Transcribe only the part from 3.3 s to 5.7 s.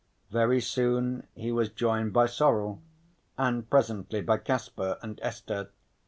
and presently by Kasper and Esther.